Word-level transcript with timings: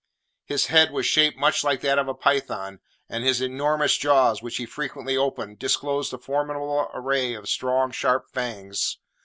His 0.45 0.65
head 0.65 0.89
was 0.89 1.05
shaped 1.05 1.37
much 1.37 1.63
like 1.63 1.81
that 1.81 1.99
of 1.99 2.07
a 2.07 2.15
python, 2.15 2.79
and 3.07 3.23
his 3.23 3.39
enormous 3.39 3.97
jaws, 3.97 4.41
which 4.41 4.57
he 4.57 4.65
frequently 4.65 5.15
opened, 5.15 5.59
disclosed 5.59 6.11
a 6.11 6.17
formidable 6.17 6.89
array 6.91 7.35
of 7.35 7.47
strong 7.47 7.91
sharp 7.91 8.27
fangs. 8.31 8.97